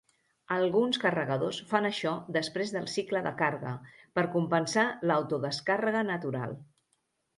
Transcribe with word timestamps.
Alguns 0.53 0.97
carregadors 1.03 1.59
fan 1.73 1.87
això 1.89 2.13
després 2.39 2.73
del 2.77 2.89
cicle 2.93 3.21
de 3.27 3.35
carga, 3.43 3.75
per 4.19 4.25
compensar 4.37 4.87
l"auto-descàrrega 4.95 6.03
natural. 6.13 6.57